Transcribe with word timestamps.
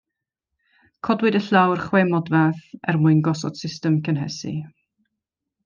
Codwyd 1.07 1.37
y 1.39 1.41
llawr 1.49 1.83
chwe 1.89 2.01
modfedd 2.13 2.63
er 2.93 2.99
mwyn 3.03 3.21
gosod 3.29 3.63
system 3.63 4.01
gynhesu. 4.09 4.57